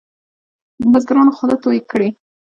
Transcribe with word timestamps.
بزګرانو 0.91 1.35
خوله 1.37 1.55
توی 1.63 1.79
کړې. 1.91 2.09